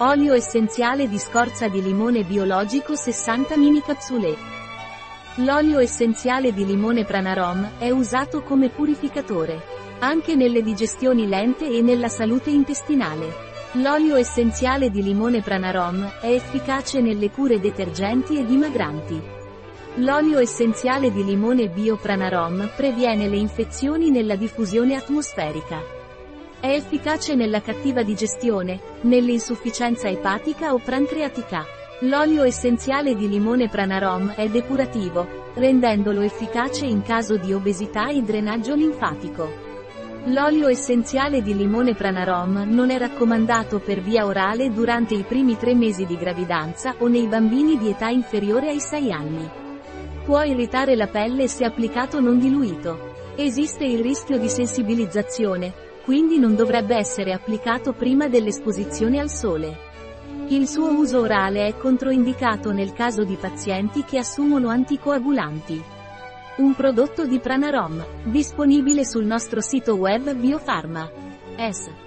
[0.00, 4.36] Olio essenziale di scorza di limone biologico 60 mini capsule.
[5.36, 9.58] L'olio essenziale di limone Pranarom è usato come purificatore,
[10.00, 13.32] anche nelle digestioni lente e nella salute intestinale.
[13.72, 19.18] L'olio essenziale di limone Pranarom è efficace nelle cure detergenti e dimagranti.
[19.94, 25.95] L'olio essenziale di limone Bio Pranarom previene le infezioni nella diffusione atmosferica.
[26.58, 31.64] È efficace nella cattiva digestione, nell'insufficienza epatica o pancreatica.
[32.00, 38.74] L'olio essenziale di limone Pranarom è depurativo, rendendolo efficace in caso di obesità e drenaggio
[38.74, 39.64] linfatico.
[40.24, 45.74] L'olio essenziale di limone Pranarom non è raccomandato per via orale durante i primi tre
[45.74, 49.48] mesi di gravidanza o nei bambini di età inferiore ai 6 anni.
[50.24, 53.14] Può irritare la pelle se applicato non diluito.
[53.36, 59.76] Esiste il rischio di sensibilizzazione, quindi non dovrebbe essere applicato prima dell'esposizione al sole.
[60.48, 65.82] Il suo uso orale è controindicato nel caso di pazienti che assumono anticoagulanti.
[66.58, 71.10] Un prodotto di Pranarom, disponibile sul nostro sito web Biofarma.
[71.56, 72.05] S.